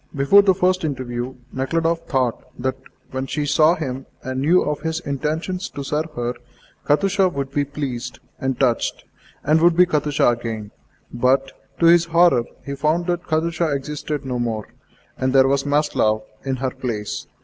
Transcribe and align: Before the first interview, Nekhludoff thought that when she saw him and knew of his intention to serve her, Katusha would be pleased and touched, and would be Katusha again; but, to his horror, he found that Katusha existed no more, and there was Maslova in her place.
Before 0.15 0.41
the 0.41 0.55
first 0.55 0.83
interview, 0.83 1.35
Nekhludoff 1.53 2.07
thought 2.07 2.43
that 2.57 2.75
when 3.11 3.27
she 3.27 3.45
saw 3.45 3.75
him 3.75 4.07
and 4.23 4.41
knew 4.41 4.63
of 4.63 4.79
his 4.79 4.99
intention 5.01 5.59
to 5.59 5.83
serve 5.83 6.09
her, 6.15 6.33
Katusha 6.87 7.29
would 7.29 7.51
be 7.51 7.65
pleased 7.65 8.17
and 8.39 8.59
touched, 8.59 9.03
and 9.43 9.61
would 9.61 9.77
be 9.77 9.85
Katusha 9.85 10.27
again; 10.29 10.71
but, 11.13 11.51
to 11.79 11.85
his 11.85 12.05
horror, 12.05 12.45
he 12.65 12.73
found 12.73 13.05
that 13.05 13.27
Katusha 13.27 13.69
existed 13.75 14.25
no 14.25 14.39
more, 14.39 14.69
and 15.19 15.33
there 15.33 15.47
was 15.47 15.67
Maslova 15.67 16.23
in 16.43 16.55
her 16.55 16.71
place. 16.71 17.27